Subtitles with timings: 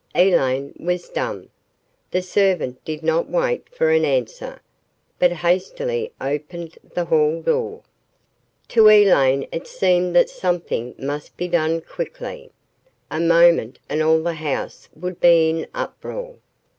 [0.15, 1.49] Elaine was dumb.
[2.09, 4.59] The servant did not wait for an answer,
[5.19, 7.83] but hastily opened the hall door.
[8.69, 12.49] To Elaine it seemed that something must be done quickly.
[13.11, 16.37] A moment and all the house would be in uproar.